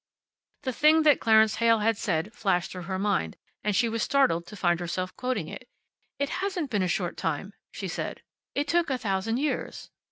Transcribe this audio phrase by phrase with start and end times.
[0.63, 4.47] The thing that Clarence Heyl had said flashed through her mind, and she was startled
[4.47, 5.67] to find herself quoting it.
[6.17, 8.23] "It hasn't been a short time," she said.
[8.55, 9.91] "It took a thousand years."